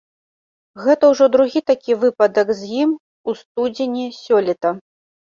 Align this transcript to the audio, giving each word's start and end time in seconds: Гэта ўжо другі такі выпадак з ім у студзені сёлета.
Гэта 0.85 1.09
ўжо 1.11 1.25
другі 1.35 1.59
такі 1.71 1.97
выпадак 2.03 2.47
з 2.61 2.69
ім 2.83 2.95
у 3.29 3.35
студзені 3.41 4.07
сёлета. 4.23 4.73